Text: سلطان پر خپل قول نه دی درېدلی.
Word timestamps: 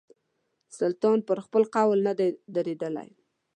سلطان 0.77 1.17
پر 1.27 1.37
خپل 1.45 1.63
قول 1.75 1.99
نه 2.07 2.13
دی 2.19 2.29
درېدلی. 2.55 3.09